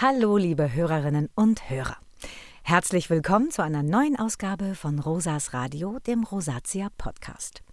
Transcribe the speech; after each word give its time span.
Hallo, 0.00 0.36
liebe 0.36 0.72
Hörerinnen 0.72 1.28
und 1.34 1.70
Hörer. 1.70 1.96
Herzlich 2.62 3.10
willkommen 3.10 3.50
zu 3.50 3.64
einer 3.64 3.82
neuen 3.82 4.16
Ausgabe 4.16 4.76
von 4.76 5.00
Rosas 5.00 5.54
Radio, 5.54 5.98
dem 6.06 6.22
Rosatia 6.22 6.86
Podcast. 6.96 7.64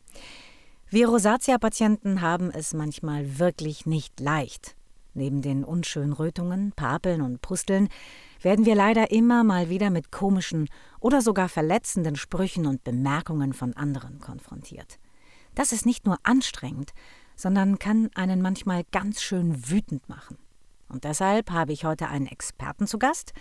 Wir 0.90 1.08
Rosatia-Patienten 1.08 2.22
haben 2.22 2.50
es 2.50 2.74
manchmal 2.74 3.38
wirklich 3.38 3.86
nicht 3.86 4.20
leicht. 4.20 4.76
Neben 5.14 5.44
den 5.44 5.64
unschönen 5.64 6.14
Rötungen, 6.14 6.72
Papeln 6.72 7.22
und 7.22 7.44
Pusteln 7.44 7.90
werden 8.42 8.66
wir 8.66 8.74
leider 8.74 9.12
immer 9.12 9.44
mal 9.44 9.70
wieder 9.70 9.92
mit 9.92 10.12
komischen 10.12 10.68
oder 11.00 11.22
sogar 11.22 11.48
verletzenden 11.48 12.16
Sprüchen 12.16 12.66
und 12.66 12.84
Bemerkungen 12.84 13.54
von 13.54 13.74
anderen 13.74 14.20
konfrontiert. 14.20 14.98
Das 15.54 15.72
ist 15.72 15.86
nicht 15.86 16.08
nur 16.08 16.18
anstrengend, 16.24 16.92
sondern 17.36 17.78
kann 17.78 18.10
einen 18.16 18.42
manchmal 18.42 18.84
ganz 18.92 19.22
schön 19.22 19.70
wütend 19.70 20.10
machen. 20.10 20.40
Und 20.88 21.04
deshalb 21.04 21.52
habe 21.52 21.74
ich 21.74 21.86
heute 21.86 22.08
einen 22.08 22.28
Experten 22.28 22.88
zu 22.88 23.00
Gast, 23.00 23.34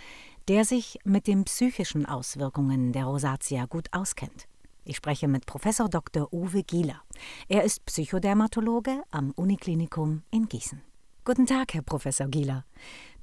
der 0.47 0.65
sich 0.65 0.99
mit 1.03 1.27
den 1.27 1.45
psychischen 1.45 2.05
Auswirkungen 2.05 2.91
der 2.91 3.05
Rosatia 3.05 3.65
gut 3.65 3.87
auskennt. 3.91 4.47
Ich 4.83 4.97
spreche 4.97 5.27
mit 5.27 5.45
Professor 5.45 5.89
Dr. 5.89 6.31
Uwe 6.31 6.63
Gieler. 6.63 7.01
Er 7.47 7.63
ist 7.63 7.85
Psychodermatologe 7.85 9.01
am 9.09 9.31
Uniklinikum 9.31 10.21
in 10.29 10.47
Gießen. 10.47 10.81
Guten 11.23 11.47
Tag, 11.47 11.73
Herr 11.73 11.81
Professor 11.81 12.27
Gieler. 12.27 12.65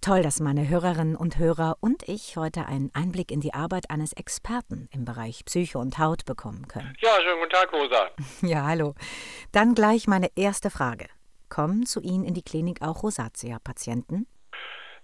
Toll, 0.00 0.24
dass 0.24 0.40
meine 0.40 0.68
Hörerinnen 0.68 1.14
und 1.14 1.38
Hörer 1.38 1.76
und 1.78 2.02
ich 2.08 2.36
heute 2.36 2.66
einen 2.66 2.90
Einblick 2.92 3.30
in 3.30 3.40
die 3.40 3.54
Arbeit 3.54 3.90
eines 3.90 4.12
Experten 4.12 4.88
im 4.90 5.04
Bereich 5.04 5.44
Psyche 5.44 5.78
und 5.78 5.98
Haut 5.98 6.24
bekommen 6.24 6.66
können. 6.66 6.92
Ja, 7.00 7.10
schönen 7.22 7.38
guten 7.38 7.52
Tag, 7.52 7.72
Rosa. 7.72 8.08
Ja, 8.42 8.66
hallo. 8.66 8.96
Dann 9.52 9.76
gleich 9.76 10.08
meine 10.08 10.30
erste 10.34 10.68
Frage. 10.68 11.06
Kommen 11.52 11.84
zu 11.84 12.00
Ihnen 12.00 12.24
in 12.24 12.32
die 12.32 12.40
Klinik 12.40 12.80
auch 12.80 13.02
Rosatia-Patienten? 13.02 14.26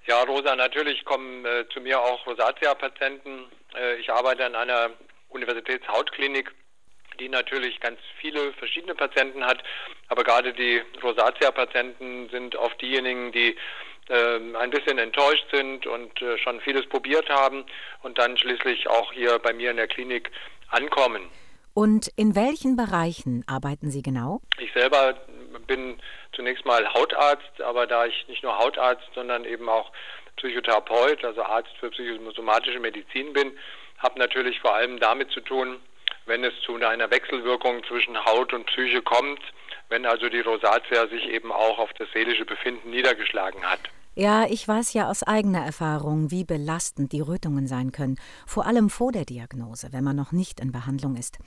Ja, 0.06 0.22
Rosa, 0.22 0.56
natürlich 0.56 1.04
kommen 1.04 1.44
äh, 1.44 1.66
zu 1.68 1.78
mir 1.82 2.00
auch 2.00 2.26
Rosatia-Patienten. 2.26 3.44
Äh, 3.76 3.96
ich 3.96 4.10
arbeite 4.10 4.46
an 4.46 4.54
einer 4.54 4.92
Universitätshautklinik, 5.28 6.50
die 7.20 7.28
natürlich 7.28 7.78
ganz 7.80 7.98
viele 8.18 8.54
verschiedene 8.54 8.94
Patienten 8.94 9.44
hat. 9.44 9.62
Aber 10.08 10.24
gerade 10.24 10.54
die 10.54 10.80
Rosatia-Patienten 11.02 12.30
sind 12.30 12.56
oft 12.56 12.80
diejenigen, 12.80 13.30
die 13.30 13.54
äh, 14.08 14.56
ein 14.56 14.70
bisschen 14.70 14.96
enttäuscht 14.96 15.44
sind 15.52 15.86
und 15.86 16.22
äh, 16.22 16.38
schon 16.38 16.62
vieles 16.62 16.88
probiert 16.88 17.28
haben 17.28 17.66
und 18.02 18.16
dann 18.16 18.38
schließlich 18.38 18.88
auch 18.88 19.12
hier 19.12 19.38
bei 19.38 19.52
mir 19.52 19.70
in 19.70 19.76
der 19.76 19.88
Klinik 19.88 20.30
ankommen. 20.70 21.28
Und 21.74 22.08
in 22.16 22.34
welchen 22.34 22.74
Bereichen 22.74 23.44
arbeiten 23.46 23.90
Sie 23.90 24.02
genau? 24.02 24.40
Ich 24.58 24.72
selber 24.72 25.14
bin 25.66 25.98
zunächst 26.32 26.64
mal 26.64 26.92
Hautarzt, 26.92 27.60
aber 27.62 27.86
da 27.86 28.06
ich 28.06 28.26
nicht 28.28 28.42
nur 28.42 28.58
Hautarzt, 28.58 29.08
sondern 29.14 29.44
eben 29.44 29.68
auch 29.68 29.92
Psychotherapeut, 30.36 31.24
also 31.24 31.42
Arzt 31.42 31.70
für 31.80 31.90
psychosomatische 31.90 32.80
Medizin 32.80 33.32
bin, 33.32 33.52
habe 33.98 34.18
natürlich 34.18 34.60
vor 34.60 34.74
allem 34.74 35.00
damit 35.00 35.30
zu 35.30 35.40
tun, 35.40 35.80
wenn 36.26 36.44
es 36.44 36.52
zu 36.64 36.76
einer 36.76 37.10
Wechselwirkung 37.10 37.82
zwischen 37.84 38.24
Haut 38.24 38.52
und 38.52 38.66
Psyche 38.66 39.02
kommt, 39.02 39.40
wenn 39.88 40.06
also 40.06 40.28
die 40.28 40.40
Rosatia 40.40 41.08
sich 41.08 41.28
eben 41.28 41.50
auch 41.50 41.78
auf 41.78 41.92
das 41.94 42.08
seelische 42.12 42.44
Befinden 42.44 42.90
niedergeschlagen 42.90 43.64
hat. 43.64 43.80
Ja, 44.14 44.46
ich 44.48 44.66
weiß 44.66 44.94
ja 44.94 45.08
aus 45.08 45.22
eigener 45.22 45.64
Erfahrung, 45.64 46.30
wie 46.30 46.44
belastend 46.44 47.12
die 47.12 47.20
Rötungen 47.20 47.66
sein 47.66 47.92
können, 47.92 48.18
vor 48.46 48.66
allem 48.66 48.90
vor 48.90 49.12
der 49.12 49.24
Diagnose, 49.24 49.92
wenn 49.92 50.02
man 50.02 50.16
noch 50.16 50.32
nicht 50.32 50.60
in 50.60 50.72
Behandlung 50.72 51.14
ist. 51.14 51.38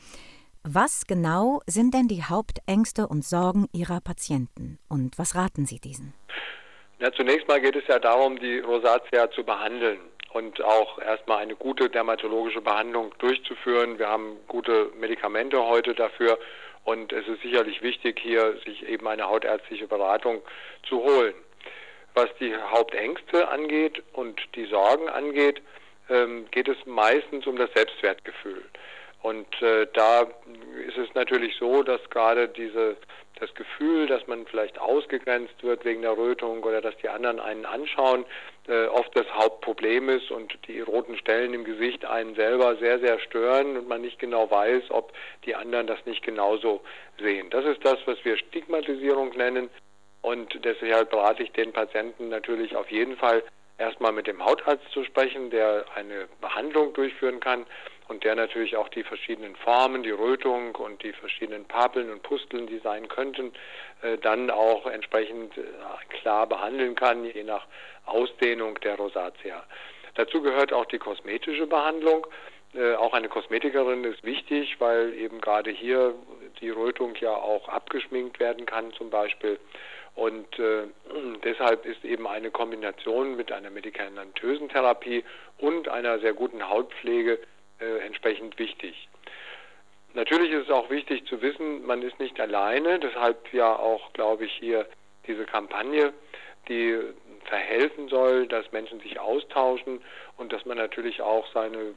Was 0.64 1.08
genau 1.08 1.62
sind 1.66 1.96
denn 1.96 2.08
die 2.08 2.22
Hauptängste 2.22 3.08
und 3.08 3.26
Sorgen 3.26 3.68
Ihrer 3.74 4.00
Patienten 4.00 4.78
und 4.90 5.18
was 5.18 5.34
raten 5.34 5.66
Sie 5.66 5.80
diesen? 5.80 6.14
Ja, 7.00 7.12
zunächst 7.12 7.48
mal 7.48 7.60
geht 7.60 7.76
es 7.76 7.88
ja 7.88 7.98
darum, 7.98 8.38
die 8.38 8.60
Rosatia 8.60 9.32
zu 9.32 9.44
behandeln 9.44 10.00
und 10.34 10.64
auch 10.64 11.00
erstmal 11.00 11.40
eine 11.40 11.56
gute 11.56 11.90
dermatologische 11.90 12.62
Behandlung 12.62 13.12
durchzuführen. 13.18 13.98
Wir 13.98 14.08
haben 14.08 14.38
gute 14.48 14.92
Medikamente 15.00 15.66
heute 15.66 15.96
dafür 15.96 16.38
und 16.84 17.12
es 17.12 17.28
ist 17.28 17.42
sicherlich 17.42 17.82
wichtig, 17.82 18.20
hier 18.22 18.56
sich 18.64 18.88
eben 18.88 19.08
eine 19.08 19.28
hautärztliche 19.28 19.88
Beratung 19.88 20.44
zu 20.88 21.02
holen. 21.02 21.34
Was 22.14 22.28
die 22.40 22.56
Hauptängste 22.56 23.48
angeht 23.48 24.04
und 24.14 24.40
die 24.54 24.66
Sorgen 24.66 25.10
angeht, 25.10 25.60
ähm, 26.08 26.46
geht 26.52 26.68
es 26.68 26.78
meistens 26.86 27.48
um 27.48 27.56
das 27.56 27.74
Selbstwertgefühl. 27.74 28.64
Und 29.22 29.62
äh, 29.62 29.88
da 29.94 30.22
ist 30.88 30.98
es 30.98 31.14
natürlich 31.14 31.56
so, 31.58 31.84
dass 31.84 32.02
gerade 32.10 32.48
diese 32.48 32.98
das 33.42 33.54
Gefühl, 33.56 34.06
dass 34.06 34.26
man 34.28 34.46
vielleicht 34.46 34.80
ausgegrenzt 34.80 35.64
wird 35.64 35.84
wegen 35.84 36.04
der 36.04 36.16
Rötung 36.16 36.64
oder 36.64 36.80
dass 36.80 36.96
die 36.98 37.10
anderen 37.10 37.40
einen 37.40 37.66
anschauen, 37.66 38.24
äh, 38.68 38.86
oft 38.86 39.16
das 39.18 39.26
Hauptproblem 39.34 40.10
ist 40.10 40.30
und 40.30 40.56
die 40.68 40.80
roten 40.80 41.18
Stellen 41.18 41.54
im 41.56 41.64
Gesicht 41.64 42.06
einen 42.06 42.36
selber 42.36 42.76
sehr, 42.76 43.00
sehr 43.00 43.20
stören 43.20 43.78
und 43.78 43.88
man 43.88 44.02
nicht 44.02 44.20
genau 44.20 44.50
weiß, 44.52 44.84
ob 44.92 45.12
die 45.46 45.56
anderen 45.56 45.88
das 45.88 46.06
nicht 46.06 46.24
genauso 46.24 46.82
sehen. 47.20 47.50
Das 47.50 47.66
ist 47.66 47.84
das, 47.84 47.98
was 48.06 48.24
wir 48.24 48.38
Stigmatisierung 48.38 49.36
nennen. 49.36 49.72
Und 50.22 50.64
deshalb 50.64 51.10
berate 51.10 51.42
ich 51.42 51.52
den 51.52 51.74
Patienten 51.74 52.30
natürlich 52.30 52.76
auf 52.76 52.92
jeden 52.92 53.18
Fall 53.18 53.42
erstmal 53.82 54.12
mit 54.12 54.28
dem 54.28 54.46
Hautarzt 54.46 54.90
zu 54.92 55.04
sprechen, 55.04 55.50
der 55.50 55.86
eine 55.96 56.28
Behandlung 56.40 56.94
durchführen 56.94 57.40
kann 57.40 57.66
und 58.08 58.24
der 58.24 58.36
natürlich 58.36 58.78
auch 58.78 58.90
die 58.90 59.04
verschiedenen 59.04 59.56
Formen, 59.56 60.04
die 60.04 60.12
Rötung 60.12 60.76
und 60.76 61.02
die 61.04 61.14
verschiedenen 61.14 61.66
Papeln 61.66 62.12
und 62.12 62.22
Pusteln, 62.22 62.68
die 62.68 62.80
sein 62.80 63.08
könnten, 63.08 63.52
äh, 64.02 64.18
dann 64.20 64.50
auch 64.50 64.86
entsprechend 64.86 65.58
äh, 65.58 65.64
klar 66.10 66.48
behandeln 66.48 66.96
kann, 66.96 67.26
je 67.26 67.44
nach 67.44 67.66
Ausdehnung 68.06 68.80
der 68.82 68.96
Rosatia. 68.96 69.64
Dazu 70.16 70.42
gehört 70.42 70.74
auch 70.74 70.86
die 70.86 71.00
kosmetische 71.00 71.68
Behandlung. 71.68 72.28
Äh, 72.76 72.96
auch 72.96 73.14
eine 73.14 73.30
Kosmetikerin 73.30 74.04
ist 74.04 74.24
wichtig, 74.24 74.76
weil 74.80 75.14
eben 75.14 75.42
gerade 75.42 75.72
hier 75.72 76.14
die 76.60 76.70
Rötung 76.70 77.16
ja 77.16 77.34
auch 77.34 77.68
abgeschminkt 77.68 78.40
werden 78.40 78.66
kann 78.66 78.94
zum 78.94 79.10
Beispiel. 79.10 79.60
Und 80.16 80.60
äh, 80.60 80.84
deshalb 81.44 81.86
ist 81.86 82.04
eben 82.04 82.28
eine 82.28 82.52
Kombination 82.52 83.36
mit 83.36 83.52
einer 83.52 83.70
medikamentösen 83.70 84.70
Therapie 84.70 85.24
und 85.58 85.88
einer 85.88 86.20
sehr 86.20 86.34
guten 86.34 86.68
Hautpflege 86.68 87.40
äh, 87.80 87.98
entsprechend 88.06 88.58
wichtig. 88.60 89.08
Natürlich 90.14 90.52
ist 90.52 90.66
es 90.66 90.72
auch 90.72 90.90
wichtig 90.90 91.26
zu 91.28 91.42
wissen, 91.42 91.86
man 91.86 92.02
ist 92.02 92.20
nicht 92.20 92.40
alleine, 92.40 93.00
deshalb 93.00 93.54
ja 93.54 93.74
auch, 93.74 94.12
glaube 94.12 94.46
ich, 94.46 94.52
hier 94.52 94.86
diese 95.26 95.46
Kampagne, 95.46 96.12
die 96.68 97.00
verhelfen 97.46 98.10
soll, 98.10 98.48
dass 98.48 98.72
Menschen 98.72 99.00
sich 99.00 99.20
austauschen 99.20 100.02
und 100.38 100.52
dass 100.52 100.66
man 100.66 100.78
natürlich 100.78 101.22
auch 101.22 101.48
seine 101.54 101.96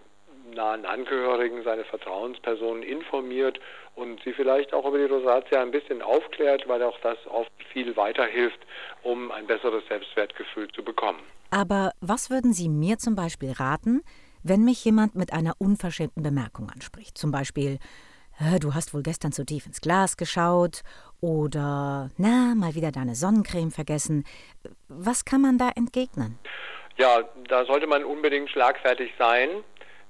nahen 0.54 0.84
Angehörigen, 0.86 1.62
seine 1.64 1.84
Vertrauenspersonen 1.84 2.82
informiert 2.82 3.58
und 3.96 4.20
sie 4.24 4.32
vielleicht 4.32 4.72
auch 4.74 4.86
über 4.86 4.98
die 4.98 5.04
Rosatia 5.04 5.62
ein 5.62 5.70
bisschen 5.70 6.02
aufklärt, 6.02 6.66
weil 6.68 6.82
auch 6.82 6.98
das 7.00 7.18
oft 7.26 7.52
viel 7.72 7.96
weiterhilft, 7.96 8.58
um 9.02 9.30
ein 9.30 9.46
besseres 9.46 9.82
Selbstwertgefühl 9.88 10.68
zu 10.72 10.82
bekommen. 10.82 11.20
Aber 11.50 11.92
was 12.00 12.30
würden 12.30 12.52
Sie 12.52 12.68
mir 12.68 12.98
zum 12.98 13.14
Beispiel 13.14 13.52
raten, 13.52 14.02
wenn 14.42 14.64
mich 14.64 14.84
jemand 14.84 15.14
mit 15.14 15.32
einer 15.32 15.54
unverschämten 15.58 16.22
Bemerkung 16.22 16.70
anspricht? 16.70 17.16
Zum 17.16 17.30
Beispiel, 17.30 17.78
du 18.60 18.74
hast 18.74 18.92
wohl 18.92 19.02
gestern 19.02 19.30
zu 19.32 19.44
tief 19.44 19.66
ins 19.66 19.80
Glas 19.80 20.16
geschaut 20.16 20.82
oder 21.20 22.10
na, 22.16 22.54
mal 22.56 22.74
wieder 22.74 22.90
deine 22.90 23.14
Sonnencreme 23.14 23.70
vergessen. 23.70 24.24
Was 24.88 25.24
kann 25.24 25.40
man 25.40 25.58
da 25.58 25.70
entgegnen? 25.76 26.38
Ja, 26.96 27.22
da 27.48 27.64
sollte 27.64 27.86
man 27.86 28.04
unbedingt 28.04 28.50
schlagfertig 28.50 29.12
sein 29.18 29.48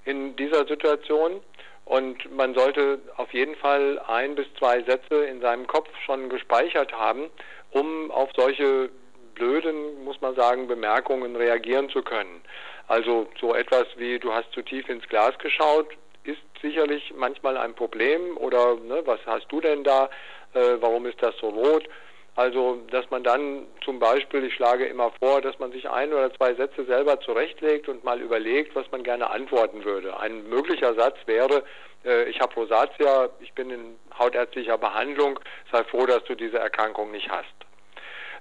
in 0.05 0.37
dieser 0.37 0.67
Situation. 0.67 1.41
Und 1.85 2.35
man 2.35 2.55
sollte 2.55 3.01
auf 3.17 3.33
jeden 3.33 3.57
Fall 3.57 4.01
ein 4.07 4.35
bis 4.35 4.47
zwei 4.59 4.83
Sätze 4.83 5.25
in 5.25 5.41
seinem 5.41 5.67
Kopf 5.67 5.89
schon 6.07 6.29
gespeichert 6.29 6.93
haben, 6.93 7.31
um 7.71 8.11
auf 8.11 8.31
solche 8.35 8.91
blöden, 9.35 10.05
muss 10.05 10.21
man 10.21 10.35
sagen, 10.35 10.67
Bemerkungen 10.67 11.37
reagieren 11.37 11.91
zu 11.91 12.03
können. 12.03 12.41
Also 12.87 13.27
so 13.41 13.55
etwas 13.55 13.87
wie 13.97 14.19
du 14.19 14.33
hast 14.33 14.51
zu 14.53 14.63
tief 14.63 14.89
ins 14.89 15.07
Glas 15.09 15.37
geschaut, 15.39 15.89
ist 16.25 16.41
sicherlich 16.63 17.13
manchmal 17.17 17.57
ein 17.57 17.75
Problem 17.75 18.37
oder 18.39 18.77
ne, 18.77 19.03
was 19.05 19.21
hast 19.27 19.47
du 19.51 19.61
denn 19.61 19.85
da, 19.85 20.09
äh, 20.55 20.77
warum 20.81 21.07
ist 21.07 21.23
das 21.23 21.37
so 21.39 21.49
rot? 21.49 21.87
Also, 22.37 22.81
dass 22.91 23.09
man 23.11 23.23
dann 23.23 23.67
zum 23.85 24.01
Beispiel, 24.01 24.45
ich 24.45 24.55
schlage 24.55 24.87
immer 24.87 25.13
vor, 25.21 25.41
dass 25.41 25.59
man 25.61 25.71
sich 25.71 25.89
ein 25.89 26.13
oder 26.13 26.35
zwei 26.35 26.55
Sätze 26.55 26.85
selber 26.85 27.21
zurechtlegt 27.21 27.89
und 27.89 28.03
mal 28.03 28.21
überlegt, 28.21 28.75
was 28.75 28.91
man 28.91 29.05
gerne 29.05 29.31
antworten 29.31 29.85
würde. 29.85 30.19
Ein 30.19 30.49
möglicher 30.49 30.95
Satz 30.95 31.17
wäre, 31.27 31.63
äh, 32.05 32.25
ich 32.25 32.41
habe 32.41 32.55
Rosatia, 32.55 33.31
ich 33.41 33.53
bin 33.53 33.71
in 33.71 33.97
hautärztlicher 34.19 34.79
Behandlung, 34.79 35.39
sei 35.71 35.85
froh, 35.85 36.07
dass 36.07 36.25
du 36.25 36.35
diese 36.35 36.59
Erkrankung 36.59 37.13
nicht 37.13 37.31
hast. 37.31 37.55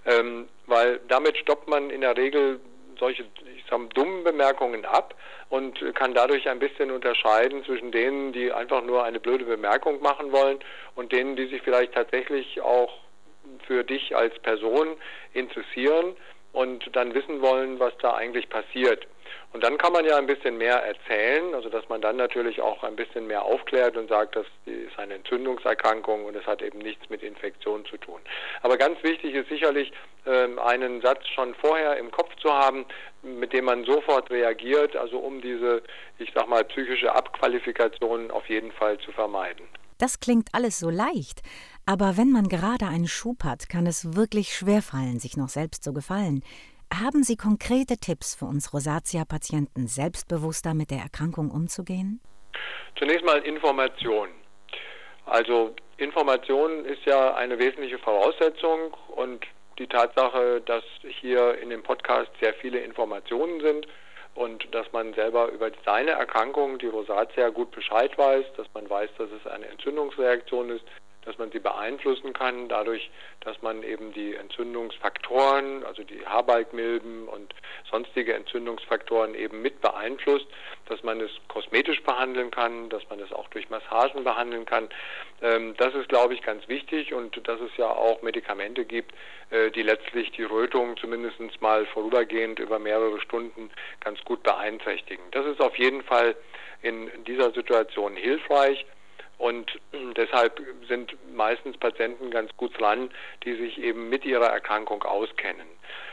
Ähm, 0.06 0.50
weil 0.66 1.00
damit 1.08 1.38
stoppt 1.38 1.68
man 1.68 1.90
in 1.92 2.02
der 2.02 2.18
Regel 2.18 2.60
solche 3.00 3.24
ich 3.56 3.64
sag, 3.70 3.94
dummen 3.94 4.24
Bemerkungen 4.24 4.86
ab 4.86 5.16
und 5.50 5.80
kann 5.96 6.14
dadurch 6.14 6.50
ein 6.50 6.60
bisschen 6.60 6.92
unterscheiden 6.92 7.64
zwischen 7.64 7.92
denen, 7.92 8.34
die 8.34 8.52
einfach 8.52 8.84
nur 8.84 9.04
eine 9.04 9.20
blöde 9.20 9.46
Bemerkung 9.46 10.02
machen 10.02 10.32
wollen 10.32 10.60
und 10.96 11.12
denen, 11.12 11.36
die 11.36 11.48
sich 11.48 11.62
vielleicht 11.62 11.94
tatsächlich 11.94 12.62
auch 12.62 13.04
für 13.66 13.84
dich 13.84 14.16
als 14.16 14.38
Person 14.40 14.98
interessieren 15.34 16.16
und 16.52 16.96
dann 16.96 17.14
wissen 17.14 17.42
wollen, 17.42 17.80
was 17.80 17.94
da 18.02 18.14
eigentlich 18.14 18.50
passiert. 18.50 19.08
Und 19.54 19.64
dann 19.64 19.78
kann 19.78 19.94
man 19.94 20.04
ja 20.04 20.18
ein 20.18 20.26
bisschen 20.26 20.58
mehr 20.58 20.84
erzählen, 20.84 21.54
also 21.54 21.70
dass 21.70 21.88
man 21.88 22.02
dann 22.02 22.16
natürlich 22.16 22.60
auch 22.60 22.84
ein 22.84 22.96
bisschen 22.96 23.28
mehr 23.28 23.44
aufklärt 23.44 23.96
und 23.98 24.10
sagt, 24.10 24.36
das 24.36 24.48
ist 24.66 24.98
eine 24.98 25.14
Entzündungserkrankung 25.16 26.26
und 26.26 26.36
es 26.36 26.46
hat 26.48 26.64
eben 26.64 26.80
nichts 26.80 27.08
mit 27.10 27.22
Infektion 27.22 27.86
zu 27.86 27.98
tun. 27.98 28.20
Aber 28.64 28.78
ganz 28.78 29.02
wichtig 29.04 29.36
ist 29.36 29.50
sicherlich, 29.50 29.92
ähm, 30.26 30.58
einen 30.58 31.02
Satz 31.02 31.28
schon 31.28 31.54
vorher 31.56 31.98
im 31.98 32.10
Kopf 32.10 32.36
zu 32.38 32.52
haben, 32.52 32.86
mit 33.22 33.54
dem 33.54 33.66
man 33.66 33.84
sofort 33.86 34.32
reagiert, 34.32 34.96
also 34.96 35.20
um 35.20 35.42
diese, 35.42 35.84
ich 36.18 36.32
sag 36.34 36.48
mal, 36.48 36.64
psychische 36.66 37.14
Abqualifikation 37.14 38.32
auf 38.32 38.48
jeden 38.50 38.72
Fall 38.72 38.98
zu 39.00 39.12
vermeiden. 39.12 39.68
Das 39.98 40.20
klingt 40.20 40.50
alles 40.54 40.80
so 40.80 40.90
leicht, 40.90 41.42
aber 41.86 42.18
wenn 42.18 42.32
man 42.32 42.48
gerade 42.48 42.88
einen 42.88 43.08
Schub 43.08 43.44
hat, 43.44 43.70
kann 43.70 43.86
es 43.86 44.16
wirklich 44.16 44.56
schwerfallen, 44.56 45.20
sich 45.20 45.38
noch 45.38 45.50
selbst 45.50 45.84
zu 45.84 45.94
gefallen. 45.94 46.44
Haben 46.94 47.24
Sie 47.24 47.38
konkrete 47.38 47.98
Tipps 47.98 48.36
für 48.36 48.46
uns 48.46 48.74
Rosatia-Patienten, 48.74 49.88
selbstbewusster 49.88 50.74
mit 50.74 50.92
der 50.92 51.00
Erkrankung 51.00 51.50
umzugehen? 51.50 52.22
Zunächst 52.98 53.26
mal 53.26 53.40
Information. 53.40 54.30
Also 55.26 55.76
Information 55.98 56.86
ist 56.86 57.04
ja 57.06 57.34
eine 57.36 57.58
wesentliche 57.58 57.98
Voraussetzung 57.98 58.94
und 59.16 59.46
die 59.80 59.88
Tatsache, 59.88 60.62
dass 60.66 60.84
hier 61.22 61.58
in 61.60 61.70
dem 61.70 61.82
Podcast 61.82 62.30
sehr 62.40 62.54
viele 62.56 62.80
Informationen 62.80 63.60
sind 63.62 63.88
und 64.36 64.74
dass 64.74 64.92
man 64.92 65.14
selber 65.14 65.50
über 65.50 65.70
seine 65.86 66.12
Erkrankung, 66.12 66.80
die 66.80 66.88
Rosatia, 66.88 67.50
gut 67.50 67.72
Bescheid 67.72 68.18
weiß, 68.18 68.46
dass 68.58 68.68
man 68.74 68.90
weiß, 68.90 69.10
dass 69.18 69.30
es 69.32 69.46
eine 69.48 69.68
Entzündungsreaktion 69.68 70.70
ist, 70.70 70.84
dass 71.26 71.38
man 71.38 71.52
sie 71.52 71.60
beeinflussen 71.60 72.34
kann, 72.34 72.68
dadurch, 72.70 73.10
dass 73.42 73.62
man 73.62 73.84
eben 73.84 74.14
die 74.14 74.36
Entzündungsfaktoren, 74.36 75.84
also 75.86 76.04
die 76.04 76.26
Haarbalgmilben 76.26 77.28
und 77.28 77.54
sonstige 77.90 78.34
Entzündungsfaktoren 78.34 79.36
eben 79.36 79.62
mit 79.62 79.82
beeinflusst, 79.82 80.48
dass 80.88 81.04
man 81.04 81.22
es 81.22 81.32
kosmetisch 81.48 82.02
behandeln 82.04 82.52
kann, 82.52 82.90
dass 82.90 83.08
man 83.10 83.20
es 83.20 83.32
auch 83.32 83.48
durch 83.50 83.70
Massagen 83.70 84.24
behandeln 84.24 84.66
kann. 84.66 84.90
Ähm, 85.42 85.76
das 85.78 85.94
ist, 85.96 86.10
glaube 86.10 86.34
ich, 86.34 86.42
ganz 86.42 86.68
wichtig 86.68 87.14
und 87.14 87.48
dass 87.48 87.60
es 87.62 87.76
ja 87.78 87.88
auch 87.88 88.22
Medikamente 88.22 88.86
gibt, 88.86 89.14
äh, 89.50 89.72
die 89.72 89.84
letztlich 89.84 90.32
die 90.32 90.44
Rötung 90.44 90.98
zumindest 90.98 91.40
mal 91.62 91.86
vorübergehend 91.88 92.60
über 92.60 92.80
mehrere 92.80 93.20
Stunden 93.22 93.72
ganz 94.00 94.24
gut 94.24 94.44
beeinträchtigen. 94.44 95.24
Das 95.32 95.46
ist 95.46 95.62
auf 95.62 95.78
jeden 95.78 96.04
Fall 96.04 96.36
in 96.82 97.10
dieser 97.26 97.52
Situation 97.52 98.16
hilfreich. 98.16 98.86
Und 99.38 99.80
deshalb 100.16 100.62
sind 100.88 101.16
meistens 101.34 101.78
Patienten 101.78 102.32
ganz 102.32 102.56
gut 102.56 102.80
dran, 102.80 103.10
die 103.44 103.56
sich 103.56 103.78
eben 103.78 104.10
mit 104.10 104.26
ihrer 104.26 104.48
Erkrankung 104.48 105.04
auskennen. 105.04 105.68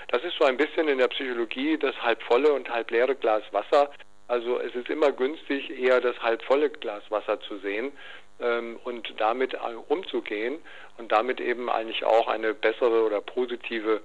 Das 0.09 0.25
ist 0.25 0.37
so 0.39 0.45
ein 0.45 0.57
bisschen 0.57 0.89
in 0.89 0.99
der 0.99 1.09
Psychologie 1.09 1.79
das 1.79 1.95
halb 2.03 2.23
volle 2.25 2.53
und 2.53 2.69
halb 2.69 2.91
leere 2.91 3.15
Glas 3.15 3.43
Wasser. 3.53 3.91
Also 4.27 4.59
es 4.59 4.75
ist 4.75 4.91
immer 4.91 5.13
günstig, 5.13 5.71
eher 5.71 6.01
das 6.01 6.21
halb 6.21 6.43
volle 6.43 6.71
Glas 6.71 7.03
Wasser 7.11 7.41
zu 7.41 7.59
sehen 7.59 7.93
ähm, 8.41 8.79
und 8.85 9.15
damit 9.19 9.57
umzugehen 9.89 10.59
und 10.99 11.13
damit 11.13 11.41
eben 11.41 11.71
eigentlich 11.71 12.05
auch 12.05 12.29
eine 12.29 12.55
bessere 12.55 13.05
oder 13.05 13.21
positive 13.21 14.01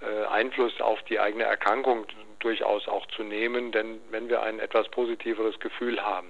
äh, 0.00 0.26
Einfluss 0.26 0.80
auf 0.80 1.02
die 1.04 1.20
eigene 1.20 1.44
Erkrankung 1.44 2.06
durchaus 2.40 2.88
auch 2.88 3.06
zu 3.06 3.22
nehmen, 3.22 3.72
denn 3.72 4.00
wenn 4.10 4.28
wir 4.28 4.42
ein 4.42 4.58
etwas 4.58 4.88
positiveres 4.88 5.58
Gefühl 5.60 6.02
haben. 6.02 6.28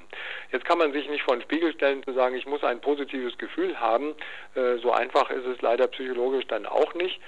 Jetzt 0.52 0.64
kann 0.64 0.78
man 0.78 0.92
sich 0.92 1.08
nicht 1.08 1.22
vor 1.22 1.36
den 1.36 1.42
Spiegel 1.42 1.72
stellen 1.72 2.02
zu 2.04 2.12
sagen, 2.12 2.36
ich 2.36 2.46
muss 2.46 2.62
ein 2.62 2.80
positives 2.80 3.36
Gefühl 3.38 3.80
haben. 3.80 4.14
Äh, 4.54 4.76
so 4.78 4.92
einfach 4.92 5.30
ist 5.30 5.46
es 5.46 5.60
leider 5.62 5.86
psychologisch 5.88 6.46
dann 6.48 6.66
auch 6.66 6.94
nicht. 6.94 7.20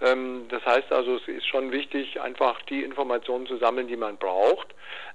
Ähm, 0.00 0.46
das 0.48 0.64
heißt 0.64 0.92
also, 0.92 1.16
es 1.16 1.28
ist 1.28 1.46
schon 1.46 1.72
wichtig, 1.72 2.20
einfach 2.20 2.60
die 2.62 2.82
Informationen 2.82 3.46
zu 3.46 3.56
sammeln, 3.58 3.88
die 3.88 3.96
man 3.96 4.16
braucht, 4.16 4.68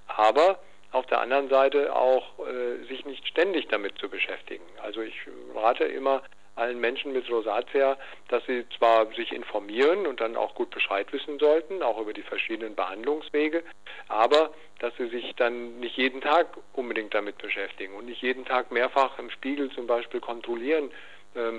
aber 0.06 0.58
auf 0.92 1.06
der 1.06 1.20
anderen 1.20 1.48
Seite 1.48 1.94
auch 1.94 2.38
äh, 2.38 2.84
sich 2.86 3.04
nicht 3.04 3.26
ständig 3.26 3.68
damit 3.68 3.98
zu 3.98 4.08
beschäftigen. 4.08 4.64
Also 4.82 5.02
ich 5.02 5.14
rate 5.54 5.84
immer 5.84 6.22
allen 6.56 6.80
Menschen 6.80 7.12
mit 7.12 7.30
Rosatia, 7.30 7.96
dass 8.28 8.44
sie 8.46 8.64
zwar 8.76 9.06
sich 9.14 9.32
informieren 9.32 10.06
und 10.06 10.20
dann 10.20 10.36
auch 10.36 10.54
gut 10.54 10.70
Bescheid 10.70 11.12
wissen 11.12 11.38
sollten, 11.38 11.82
auch 11.82 12.00
über 12.00 12.12
die 12.12 12.22
verschiedenen 12.22 12.74
Behandlungswege, 12.74 13.62
aber 14.08 14.52
dass 14.78 14.94
sie 14.96 15.08
sich 15.08 15.34
dann 15.36 15.78
nicht 15.80 15.96
jeden 15.96 16.20
Tag 16.20 16.48
unbedingt 16.72 17.14
damit 17.14 17.38
beschäftigen 17.38 17.94
und 17.94 18.06
nicht 18.06 18.22
jeden 18.22 18.44
Tag 18.44 18.72
mehrfach 18.72 19.18
im 19.18 19.30
Spiegel 19.30 19.70
zum 19.70 19.86
Beispiel 19.86 20.20
kontrollieren, 20.20 20.90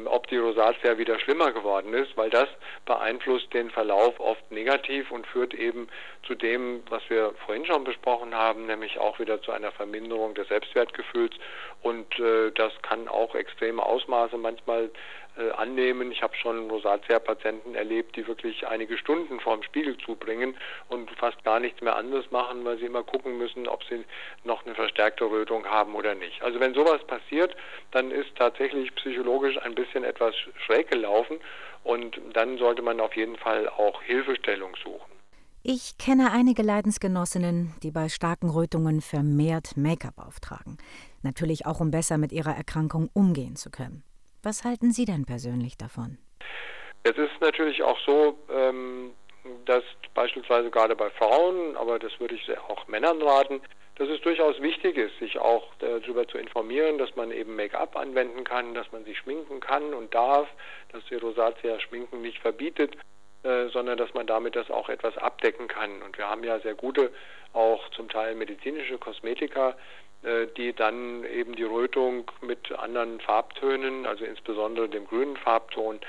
ob 0.06 0.28
die 0.28 0.38
Rosatia 0.38 0.98
wieder 0.98 1.20
schlimmer 1.20 1.52
geworden 1.52 1.94
ist, 1.94 2.16
weil 2.18 2.30
das 2.30 2.48
beeinflusst 2.86 3.54
den 3.54 3.70
Verlauf 3.70 4.20
oft 4.20 4.52
negativ 4.52 5.12
und 5.12 5.28
führt 5.28 5.54
eben 5.54 5.88
zu 6.26 6.36
dem, 6.36 6.82
was 6.90 7.02
wir 7.10 7.34
vorhin 7.46 7.66
schon 7.66 7.84
besprochen 7.84 8.34
haben, 8.34 8.66
nämlich 8.66 9.00
auch 9.00 9.20
wieder 9.20 9.42
zu 9.42 9.52
einer 9.52 9.72
Verminderung 9.72 10.34
des 10.34 10.48
Selbstwertgefühls. 10.48 11.36
Und 11.84 12.20
äh, 12.20 12.52
das 12.52 12.74
kann 12.82 13.08
auch 13.08 13.36
extreme 13.36 13.84
Ausmaße 13.84 14.38
manchmal 14.38 14.90
äh, 15.38 15.52
annehmen. 15.52 16.12
Ich 16.12 16.22
habe 16.22 16.36
schon 16.36 16.70
Rosatia-Patienten 16.70 17.76
erlebt, 17.76 18.16
die 18.16 18.28
wirklich 18.28 18.68
einige 18.68 18.98
Stunden 18.98 19.40
vorm 19.40 19.64
Spiegel 19.64 19.98
zubringen 19.98 20.56
und 20.90 21.10
fast 21.12 21.44
gar 21.44 21.60
nichts 21.60 21.82
mehr 21.82 21.96
anderes 21.96 22.30
machen, 22.32 22.64
weil 22.66 22.78
sie 22.78 22.86
immer 22.86 23.04
gucken 23.04 23.38
müssen, 23.38 23.68
ob 23.68 23.84
sie 23.86 24.04
noch 24.44 24.66
eine 24.66 24.76
verstärkte 24.76 25.26
Rötung 25.26 25.66
haben 25.66 25.96
oder 25.96 26.16
nicht. 26.16 26.42
Also 26.42 26.60
wenn 26.60 26.74
sowas 26.74 27.04
passiert, 27.06 27.56
dann 27.92 28.12
ist 28.12 28.36
tatsächlich 28.36 28.94
psychologisch 28.96 29.58
ein 29.62 29.76
bisschen 29.76 30.04
etwas 30.04 30.36
schräg 30.66 30.90
gelaufen 30.92 31.40
und 31.84 32.20
dann 32.34 32.58
sollte 32.58 32.82
man 32.82 33.00
auf 33.00 33.16
jeden 33.16 33.38
Fall 33.38 33.70
auch 33.70 34.02
Hilfestellung 34.04 34.76
suchen. 34.84 35.12
Ich 35.64 35.98
kenne 35.98 36.32
einige 36.32 36.62
Leidensgenossinnen, 36.62 37.74
die 37.84 37.92
bei 37.92 38.08
starken 38.08 38.50
Rötungen 38.50 39.02
vermehrt 39.02 39.76
Make-up 39.76 40.18
auftragen. 40.18 40.78
Natürlich 41.24 41.66
auch, 41.66 41.82
um 41.82 41.92
besser 41.92 42.18
mit 42.18 42.32
ihrer 42.32 42.56
Erkrankung 42.56 43.10
umgehen 43.14 43.58
zu 43.58 43.70
können. 43.70 44.04
Was 44.48 44.64
halten 44.64 44.92
Sie 44.92 45.04
denn 45.04 45.26
persönlich 45.26 45.76
davon? 45.76 46.18
Es 47.04 47.18
ist 47.18 47.42
natürlich 47.42 47.84
auch 47.84 48.00
so, 48.06 48.40
ähm, 48.50 49.12
dass 49.66 49.84
beispielsweise 50.14 50.70
gerade 50.70 50.96
bei 50.96 51.10
Frauen, 51.10 51.76
aber 51.76 52.00
das 52.00 52.18
würde 52.22 52.36
ich 52.36 52.58
auch 52.58 52.88
Männern 52.88 53.22
raten, 53.22 53.60
dass 53.96 54.08
es 54.08 54.22
durchaus 54.22 54.62
wichtig 54.62 54.96
ist, 54.96 55.20
sich 55.20 55.38
auch 55.38 55.74
darüber 55.80 56.26
zu 56.30 56.38
informieren, 56.38 56.98
dass 56.98 57.14
man 57.18 57.32
eben 57.32 57.58
Make-up 57.58 57.98
anwenden 57.98 58.46
kann, 58.46 58.74
dass 58.74 58.90
man 58.94 59.04
sich 59.04 59.18
schminken 59.18 59.60
kann 59.60 59.94
und 59.94 60.16
darf, 60.16 60.48
dass 60.94 61.04
die 61.10 61.16
Rosatia 61.16 61.78
Schminken 61.82 62.22
nicht 62.22 62.40
verbietet, 62.40 62.96
äh, 63.44 63.68
sondern 63.68 63.98
dass 63.98 64.14
man 64.14 64.28
damit 64.28 64.56
das 64.56 64.72
auch 64.72 64.88
etwas 64.88 65.18
abdecken 65.18 65.68
kann. 65.68 66.02
Und 66.04 66.18
wir 66.18 66.30
haben 66.30 66.46
ja 66.46 66.58
sehr 66.62 66.76
gute, 66.76 67.12
auch 67.52 67.90
zum 67.90 68.08
Teil 68.08 68.34
medizinische 68.36 68.98
Kosmetika, 68.98 69.72
äh, 69.72 69.74
die 70.58 70.74
dann 70.74 71.24
eben 71.24 71.56
die 71.56 71.64
Rötung 71.64 72.30
mit 72.42 72.72
anderen 72.72 73.20
Farbtönen, 73.20 74.06
also 74.06 74.26
insbesondere 74.26 74.90
dem 74.90 75.08
grünen 75.08 75.38
Farbton, 75.38 76.00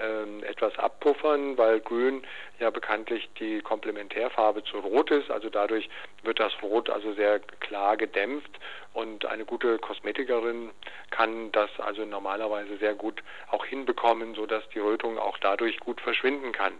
ähm, 0.00 0.44
etwas 0.44 0.78
abpuffern, 0.78 1.58
weil 1.58 1.80
Grün 1.80 2.22
ja 2.60 2.70
bekanntlich 2.70 3.28
die 3.40 3.60
Komplementärfarbe 3.60 4.62
zu 4.64 4.78
Rot 4.78 5.10
ist. 5.10 5.30
Also 5.30 5.50
dadurch 5.50 5.88
wird 6.22 6.38
das 6.38 6.52
Rot 6.62 6.88
also 6.88 7.12
sehr 7.14 7.40
klar 7.60 7.96
gedämpft 7.96 8.50
und 8.98 9.26
eine 9.26 9.44
gute 9.44 9.78
Kosmetikerin 9.78 10.70
kann 11.10 11.52
das 11.52 11.70
also 11.78 12.04
normalerweise 12.04 12.78
sehr 12.78 12.94
gut 12.94 13.22
auch 13.48 13.64
hinbekommen, 13.64 14.34
sodass 14.34 14.68
die 14.74 14.80
Rötung 14.80 15.18
auch 15.18 15.38
dadurch 15.38 15.78
gut 15.78 16.00
verschwinden 16.00 16.50
kann. 16.50 16.72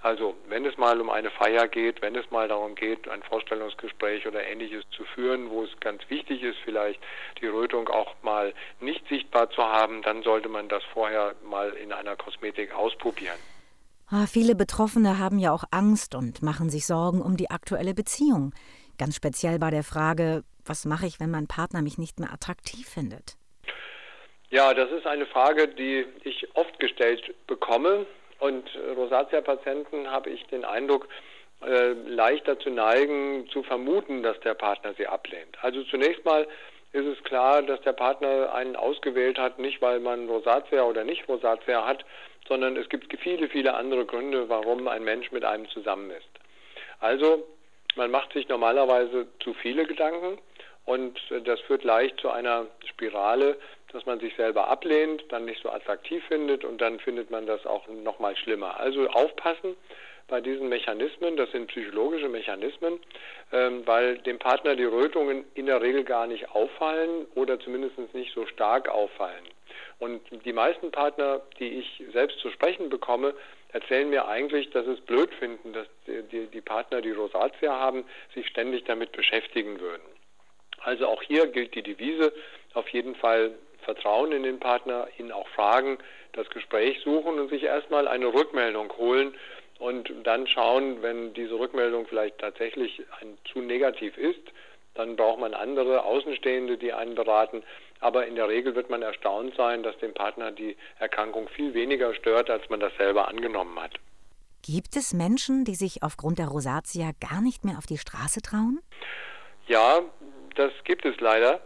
Also 0.00 0.36
wenn 0.48 0.64
es 0.66 0.76
mal 0.76 1.00
um 1.00 1.10
eine 1.10 1.32
Feier 1.32 1.66
geht, 1.66 2.00
wenn 2.00 2.14
es 2.14 2.30
mal 2.30 2.46
darum 2.46 2.76
geht, 2.76 3.08
ein 3.08 3.24
Vorstellungsgespräch 3.24 4.24
oder 4.28 4.46
ähnliches 4.46 4.84
zu 4.96 5.04
führen, 5.04 5.50
wo 5.50 5.64
es 5.64 5.70
ganz 5.80 6.00
wichtig 6.08 6.44
ist, 6.44 6.58
vielleicht 6.64 7.00
die 7.40 7.48
Rötung 7.48 7.88
auch 7.88 8.14
mal 8.22 8.54
nicht 8.78 9.08
sichtbar 9.08 9.50
zu 9.50 9.62
haben, 9.64 10.02
dann 10.02 10.22
sollte 10.22 10.48
man 10.48 10.68
das 10.68 10.84
vorher 10.92 11.34
mal 11.42 11.70
in 11.70 11.92
einer 11.92 12.14
Kosmetik 12.14 12.72
ausprobieren. 12.72 13.38
Ah, 14.10 14.26
viele 14.26 14.54
Betroffene 14.54 15.18
haben 15.18 15.38
ja 15.40 15.50
auch 15.50 15.64
Angst 15.72 16.14
und 16.14 16.40
machen 16.42 16.70
sich 16.70 16.86
Sorgen 16.86 17.20
um 17.20 17.36
die 17.36 17.50
aktuelle 17.50 17.94
Beziehung. 17.94 18.52
Ganz 18.98 19.16
speziell 19.16 19.58
bei 19.58 19.70
der 19.70 19.82
Frage, 19.82 20.42
was 20.64 20.84
mache 20.84 21.06
ich, 21.06 21.20
wenn 21.20 21.30
mein 21.30 21.46
Partner 21.46 21.82
mich 21.82 21.98
nicht 21.98 22.20
mehr 22.20 22.32
attraktiv 22.32 22.88
findet? 22.88 23.36
Ja, 24.50 24.72
das 24.72 24.90
ist 24.92 25.06
eine 25.06 25.26
Frage, 25.26 25.68
die 25.68 26.06
ich 26.22 26.46
oft 26.54 26.78
gestellt 26.78 27.34
bekomme. 27.46 28.06
Und 28.38 28.64
Rosatia-Patienten 28.96 30.10
habe 30.10 30.30
ich 30.30 30.44
den 30.46 30.64
Eindruck, 30.64 31.08
äh, 31.62 31.92
leichter 32.06 32.58
zu 32.58 32.70
neigen, 32.70 33.48
zu 33.50 33.62
vermuten, 33.62 34.22
dass 34.22 34.38
der 34.40 34.54
Partner 34.54 34.92
sie 34.98 35.06
ablehnt. 35.06 35.56
Also 35.62 35.82
zunächst 35.84 36.24
mal 36.24 36.46
ist 36.92 37.06
es 37.06 37.22
klar, 37.24 37.62
dass 37.62 37.80
der 37.82 37.92
Partner 37.92 38.52
einen 38.54 38.76
ausgewählt 38.76 39.38
hat, 39.38 39.58
nicht 39.58 39.80
weil 39.82 39.98
man 39.98 40.28
Rosatia 40.28 40.82
oder 40.84 41.04
nicht 41.04 41.26
Rosatia 41.28 41.86
hat, 41.86 42.04
sondern 42.46 42.76
es 42.76 42.88
gibt 42.88 43.12
viele, 43.20 43.48
viele 43.48 43.74
andere 43.74 44.04
Gründe, 44.04 44.48
warum 44.48 44.86
ein 44.88 45.02
Mensch 45.02 45.32
mit 45.32 45.44
einem 45.44 45.68
zusammen 45.70 46.10
ist. 46.10 46.28
Also 47.00 47.44
man 47.96 48.10
macht 48.10 48.32
sich 48.32 48.48
normalerweise 48.48 49.26
zu 49.40 49.54
viele 49.54 49.84
Gedanken 49.86 50.38
und 50.84 51.18
das 51.44 51.60
führt 51.60 51.84
leicht 51.84 52.20
zu 52.20 52.30
einer 52.30 52.66
Spirale, 52.86 53.56
dass 53.92 54.04
man 54.06 54.20
sich 54.20 54.34
selber 54.36 54.68
ablehnt, 54.68 55.24
dann 55.28 55.44
nicht 55.44 55.62
so 55.62 55.70
attraktiv 55.70 56.22
findet 56.26 56.64
und 56.64 56.80
dann 56.80 56.98
findet 56.98 57.30
man 57.30 57.46
das 57.46 57.64
auch 57.64 57.86
noch 57.88 58.18
mal 58.18 58.36
schlimmer. 58.36 58.78
Also 58.80 59.08
aufpassen, 59.08 59.76
bei 60.26 60.40
diesen 60.40 60.68
Mechanismen, 60.68 61.36
das 61.36 61.50
sind 61.52 61.68
psychologische 61.68 62.28
Mechanismen, 62.28 62.98
ähm, 63.52 63.86
weil 63.86 64.18
dem 64.18 64.38
Partner 64.38 64.74
die 64.74 64.84
Rötungen 64.84 65.44
in 65.54 65.66
der 65.66 65.82
Regel 65.82 66.04
gar 66.04 66.26
nicht 66.26 66.50
auffallen 66.50 67.26
oder 67.34 67.60
zumindest 67.60 67.98
nicht 68.14 68.34
so 68.34 68.46
stark 68.46 68.88
auffallen. 68.88 69.44
Und 69.98 70.22
die 70.44 70.52
meisten 70.52 70.90
Partner, 70.90 71.40
die 71.58 71.68
ich 71.78 72.02
selbst 72.12 72.38
zu 72.40 72.50
sprechen 72.50 72.88
bekomme, 72.88 73.34
erzählen 73.72 74.08
mir 74.08 74.28
eigentlich, 74.28 74.70
dass 74.70 74.86
es 74.86 75.00
blöd 75.00 75.32
finden, 75.34 75.72
dass 75.72 75.86
die, 76.06 76.46
die 76.46 76.60
Partner, 76.60 77.00
die 77.00 77.12
Rosatia 77.12 77.78
haben, 77.78 78.04
sich 78.34 78.46
ständig 78.46 78.84
damit 78.84 79.12
beschäftigen 79.12 79.80
würden. 79.80 80.02
Also 80.80 81.06
auch 81.08 81.22
hier 81.22 81.46
gilt 81.46 81.74
die 81.74 81.82
Devise, 81.82 82.32
auf 82.74 82.88
jeden 82.88 83.14
Fall 83.14 83.54
Vertrauen 83.82 84.32
in 84.32 84.42
den 84.42 84.60
Partner, 84.60 85.08
ihn 85.18 85.32
auch 85.32 85.48
fragen, 85.48 85.98
das 86.32 86.48
Gespräch 86.50 87.00
suchen 87.02 87.38
und 87.38 87.48
sich 87.48 87.62
erstmal 87.62 88.08
eine 88.08 88.32
Rückmeldung 88.32 88.92
holen 88.96 89.34
und 89.78 90.12
dann 90.24 90.46
schauen, 90.46 91.02
wenn 91.02 91.34
diese 91.34 91.58
Rückmeldung 91.58 92.06
vielleicht 92.06 92.38
tatsächlich 92.38 93.02
ein, 93.20 93.38
zu 93.50 93.60
negativ 93.60 94.16
ist, 94.16 94.42
dann 94.94 95.16
braucht 95.16 95.40
man 95.40 95.54
andere 95.54 96.04
Außenstehende, 96.04 96.78
die 96.78 96.92
einen 96.92 97.14
beraten. 97.14 97.64
Aber 98.04 98.26
in 98.26 98.34
der 98.34 98.48
Regel 98.48 98.74
wird 98.74 98.90
man 98.90 99.00
erstaunt 99.00 99.54
sein, 99.56 99.82
dass 99.82 99.96
dem 99.96 100.12
Partner 100.12 100.52
die 100.52 100.76
Erkrankung 100.98 101.48
viel 101.48 101.72
weniger 101.72 102.12
stört, 102.12 102.50
als 102.50 102.68
man 102.68 102.78
das 102.78 102.92
selber 102.98 103.28
angenommen 103.28 103.80
hat. 103.80 103.94
Gibt 104.60 104.94
es 104.94 105.14
Menschen, 105.14 105.64
die 105.64 105.74
sich 105.74 106.02
aufgrund 106.02 106.38
der 106.38 106.48
Rosatia 106.48 107.12
gar 107.18 107.40
nicht 107.40 107.64
mehr 107.64 107.78
auf 107.78 107.86
die 107.86 107.96
Straße 107.96 108.42
trauen? 108.42 108.80
Ja, 109.68 110.02
das 110.54 110.70
gibt 110.84 111.06
es 111.06 111.18
leider. 111.20 111.62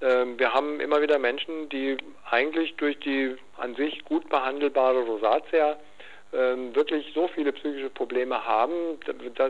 Ähm, 0.00 0.38
wir 0.38 0.54
haben 0.54 0.78
immer 0.78 1.02
wieder 1.02 1.18
Menschen, 1.18 1.68
die 1.70 1.96
eigentlich 2.30 2.76
durch 2.76 2.96
die 3.00 3.36
an 3.56 3.74
sich 3.74 4.04
gut 4.04 4.28
behandelbare 4.28 5.02
Rosatia 5.02 5.76
wirklich 6.32 7.12
so 7.12 7.26
viele 7.28 7.52
psychische 7.52 7.90
Probleme 7.90 8.46
haben, 8.46 9.00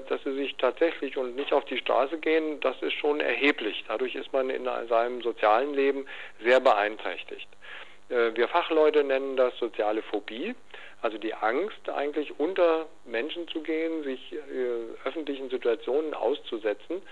dass 0.09 0.23
sie 0.25 0.33
sich 0.33 0.57
tatsächlich 0.57 1.17
und 1.19 1.37
nicht 1.37 1.53
auf 1.53 1.65
die 1.67 1.77
Straße 1.77 2.19
gehen, 2.19 2.59
das 2.61 2.81
ist 2.81 2.95
schon 2.95 3.21
erheblich. 3.21 3.85
Dadurch 3.87 4.15
ist 4.15 4.33
man 4.33 4.49
in 4.49 4.65
seinem 4.89 5.21
sozialen 5.21 5.75
Leben 5.75 6.07
sehr 6.43 6.59
beeinträchtigt. 6.61 7.49
Äh, 8.11 8.35
wir 8.35 8.49
Fachleute 8.49 9.05
nennen 9.05 9.37
das 9.37 9.57
soziale 9.59 10.03
Phobie, 10.03 10.55
also 11.03 11.17
die 11.17 11.33
Angst, 11.35 11.89
eigentlich 11.89 12.39
unter 12.39 12.87
Menschen 13.07 13.49
zu 13.49 13.63
gehen, 13.63 14.03
sich 14.03 14.33
äh, 14.33 15.07
öffentlichen 15.07 15.49
Situationen 15.49 16.13
auszusetzen. 16.13 17.03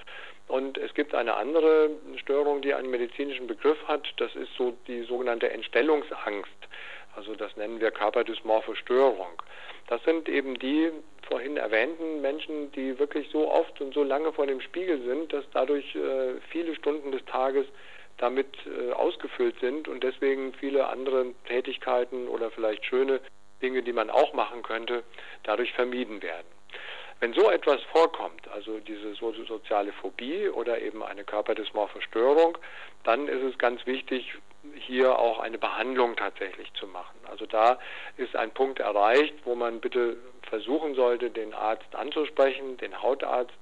Und 0.48 0.78
es 0.78 0.94
gibt 0.94 1.14
eine 1.14 1.34
andere 1.34 1.90
Störung, 2.16 2.62
die 2.62 2.72
einen 2.72 2.90
medizinischen 2.90 3.46
Begriff 3.46 3.78
hat, 3.86 4.06
das 4.16 4.34
ist 4.34 4.52
so 4.56 4.74
die 4.86 5.02
sogenannte 5.02 5.50
Entstellungsangst. 5.50 6.50
Also 7.18 7.34
das 7.34 7.56
nennen 7.56 7.80
wir 7.80 7.90
körperdysmorphe 7.90 8.76
Störung. 8.76 9.42
Das 9.88 10.00
sind 10.04 10.28
eben 10.28 10.56
die 10.56 10.92
vorhin 11.26 11.56
erwähnten 11.56 12.20
Menschen, 12.20 12.70
die 12.70 12.96
wirklich 12.96 13.28
so 13.30 13.50
oft 13.50 13.80
und 13.80 13.92
so 13.92 14.04
lange 14.04 14.32
vor 14.32 14.46
dem 14.46 14.60
Spiegel 14.60 15.02
sind, 15.02 15.32
dass 15.32 15.44
dadurch 15.52 15.96
äh, 15.96 16.40
viele 16.50 16.76
Stunden 16.76 17.10
des 17.10 17.24
Tages 17.24 17.66
damit 18.18 18.46
äh, 18.66 18.92
ausgefüllt 18.92 19.56
sind 19.60 19.88
und 19.88 20.04
deswegen 20.04 20.52
viele 20.54 20.86
andere 20.86 21.34
Tätigkeiten 21.48 22.28
oder 22.28 22.52
vielleicht 22.52 22.84
schöne 22.84 23.18
Dinge, 23.60 23.82
die 23.82 23.92
man 23.92 24.10
auch 24.10 24.32
machen 24.32 24.62
könnte, 24.62 25.02
dadurch 25.42 25.72
vermieden 25.72 26.22
werden. 26.22 26.46
Wenn 27.18 27.32
so 27.32 27.50
etwas 27.50 27.82
vorkommt, 27.90 28.46
also 28.46 28.78
diese 28.78 29.14
soziale 29.14 29.92
Phobie 29.92 30.50
oder 30.50 30.80
eben 30.80 31.02
eine 31.02 31.24
körperdysmorphe 31.24 32.00
Störung, 32.00 32.56
dann 33.02 33.26
ist 33.26 33.42
es 33.42 33.58
ganz 33.58 33.84
wichtig, 33.86 34.38
hier 34.74 35.18
auch 35.18 35.38
eine 35.40 35.58
Behandlung 35.58 36.16
tatsächlich 36.16 36.72
zu 36.74 36.86
machen. 36.86 37.18
Also 37.30 37.46
da 37.46 37.78
ist 38.16 38.36
ein 38.36 38.50
Punkt 38.50 38.80
erreicht, 38.80 39.34
wo 39.44 39.54
man 39.54 39.80
bitte 39.80 40.16
versuchen 40.48 40.94
sollte, 40.94 41.30
den 41.30 41.54
Arzt 41.54 41.94
anzusprechen, 41.94 42.76
den 42.78 43.02
Hautarzt, 43.02 43.54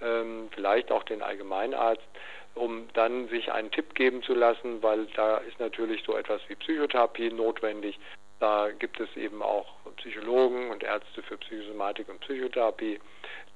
ähm, 0.00 0.48
vielleicht 0.54 0.90
auch 0.90 1.02
den 1.04 1.22
Allgemeinarzt, 1.22 2.06
um 2.54 2.88
dann 2.94 3.28
sich 3.28 3.52
einen 3.52 3.70
Tipp 3.70 3.94
geben 3.94 4.22
zu 4.22 4.34
lassen, 4.34 4.82
weil 4.82 5.06
da 5.14 5.38
ist 5.38 5.58
natürlich 5.60 6.02
so 6.04 6.16
etwas 6.16 6.40
wie 6.48 6.54
Psychotherapie 6.56 7.30
notwendig, 7.30 7.98
da 8.42 8.70
gibt 8.72 8.98
es 8.98 9.08
eben 9.16 9.40
auch 9.40 9.76
Psychologen 9.98 10.70
und 10.70 10.82
Ärzte 10.82 11.22
für 11.22 11.38
Psychosomatik 11.38 12.08
und 12.08 12.18
Psychotherapie, 12.22 12.98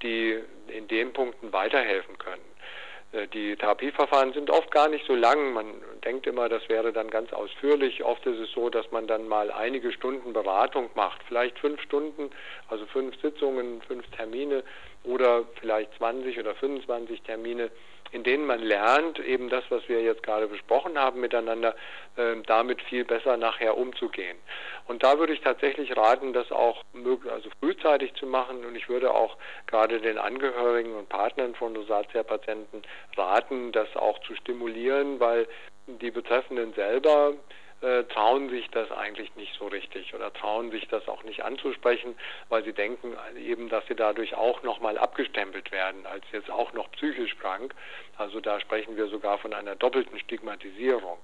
die 0.00 0.40
in 0.68 0.86
den 0.86 1.12
Punkten 1.12 1.52
weiterhelfen 1.52 2.16
können. 2.18 2.44
Äh, 3.16 3.28
die 3.28 3.56
Therapieverfahren 3.56 4.32
sind 4.32 4.50
oft 4.50 4.70
gar 4.70 4.88
nicht 4.88 5.06
so 5.06 5.14
lang. 5.14 5.52
Man 5.52 5.66
denkt 6.04 6.26
immer, 6.26 6.48
das 6.48 6.68
wäre 6.68 6.92
dann 6.92 7.08
ganz 7.08 7.32
ausführlich. 7.32 8.04
Oft 8.04 8.26
ist 8.26 8.38
es 8.38 8.52
so, 8.52 8.68
dass 8.68 8.90
man 8.90 9.06
dann 9.06 9.26
mal 9.26 9.50
einige 9.50 9.92
Stunden 9.92 10.32
Beratung 10.32 10.90
macht. 10.94 11.22
Vielleicht 11.26 11.58
fünf 11.58 11.80
Stunden, 11.80 12.30
also 12.68 12.86
fünf 12.86 13.20
Sitzungen, 13.20 13.82
fünf 13.82 14.06
Termine 14.10 14.62
oder 15.04 15.44
vielleicht 15.60 15.94
20 15.94 16.38
oder 16.38 16.54
25 16.54 17.22
Termine 17.22 17.70
in 18.12 18.22
denen 18.24 18.46
man 18.46 18.60
lernt, 18.60 19.18
eben 19.18 19.48
das, 19.48 19.64
was 19.70 19.88
wir 19.88 20.02
jetzt 20.02 20.22
gerade 20.22 20.46
besprochen 20.46 20.98
haben 20.98 21.20
miteinander, 21.20 21.74
äh, 22.16 22.36
damit 22.46 22.80
viel 22.82 23.04
besser 23.04 23.36
nachher 23.36 23.76
umzugehen. 23.76 24.36
Und 24.86 25.02
da 25.02 25.18
würde 25.18 25.32
ich 25.32 25.40
tatsächlich 25.40 25.96
raten, 25.96 26.32
das 26.32 26.50
auch 26.52 26.84
also 27.30 27.50
frühzeitig 27.60 28.14
zu 28.14 28.26
machen. 28.26 28.64
Und 28.64 28.76
ich 28.76 28.88
würde 28.88 29.12
auch 29.12 29.36
gerade 29.66 30.00
den 30.00 30.18
Angehörigen 30.18 30.94
und 30.94 31.08
Partnern 31.08 31.54
von 31.54 31.76
Rosatia-Patienten 31.76 32.82
raten, 33.16 33.72
das 33.72 33.94
auch 33.96 34.18
zu 34.20 34.34
stimulieren, 34.36 35.18
weil 35.20 35.46
die 35.86 36.10
Betreffenden 36.10 36.72
selber 36.74 37.34
äh, 37.86 38.02
trauen 38.04 38.50
sich 38.50 38.68
das 38.70 38.90
eigentlich 38.90 39.36
nicht 39.36 39.54
so 39.56 39.68
richtig 39.68 40.12
oder 40.12 40.32
trauen 40.32 40.72
sich 40.72 40.88
das 40.88 41.06
auch 41.06 41.22
nicht 41.22 41.44
anzusprechen, 41.44 42.16
weil 42.48 42.64
sie 42.64 42.72
denken 42.72 43.16
eben, 43.38 43.68
dass 43.68 43.86
sie 43.86 43.94
dadurch 43.94 44.34
auch 44.34 44.64
nochmal 44.64 44.98
abgestempelt 44.98 45.70
werden, 45.70 46.04
als 46.04 46.24
jetzt 46.32 46.50
auch 46.50 46.72
noch 46.72 46.90
psychisch 46.92 47.38
krank. 47.38 47.74
Also 48.18 48.40
da 48.40 48.58
sprechen 48.58 48.96
wir 48.96 49.06
sogar 49.06 49.38
von 49.38 49.54
einer 49.54 49.76
doppelten 49.76 50.18
Stigmatisierung. 50.18 51.18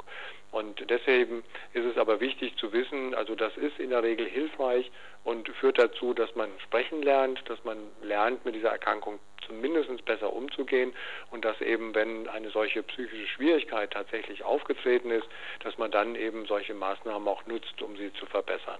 Und 0.53 0.89
deswegen 0.91 1.43
ist 1.73 1.87
es 1.87 1.97
aber 1.97 2.21
wichtig 2.21 2.57
zu 2.59 2.73
wissen, 2.73 3.15
also 3.15 3.35
das 3.35 3.57
ist 3.57 3.79
in 3.79 3.91
der 3.91 4.03
Regel 4.03 4.27
hilfreich 4.27 4.91
und 5.25 5.49
führt 5.49 5.79
dazu, 5.79 6.13
dass 6.13 6.35
man 6.37 6.51
sprechen 6.63 7.03
lernt, 7.03 7.43
dass 7.49 7.65
man 7.65 7.79
lernt, 8.03 8.45
mit 8.45 8.55
dieser 8.55 8.71
Erkrankung 8.71 9.19
zumindest 9.47 10.05
besser 10.05 10.33
umzugehen 10.33 10.93
und 11.31 11.45
dass 11.45 11.61
eben, 11.61 11.95
wenn 11.95 12.29
eine 12.29 12.51
solche 12.51 12.83
psychische 12.83 13.27
Schwierigkeit 13.29 13.91
tatsächlich 13.93 14.45
aufgetreten 14.45 15.11
ist, 15.11 15.27
dass 15.65 15.77
man 15.79 15.91
dann 15.91 16.15
eben 16.17 16.47
solche 16.47 16.75
Maßnahmen 16.75 17.27
auch 17.27 17.45
nutzt, 17.47 17.81
um 17.83 17.97
sie 17.97 18.13
zu 18.13 18.27
verbessern. 18.27 18.79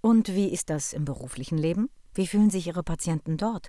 Und 0.00 0.34
wie 0.34 0.52
ist 0.52 0.70
das 0.70 0.92
im 0.92 1.04
beruflichen 1.04 1.56
Leben? 1.56 1.88
Wie 2.14 2.26
fühlen 2.26 2.50
sich 2.50 2.66
Ihre 2.66 2.82
Patienten 2.82 3.36
dort? 3.36 3.68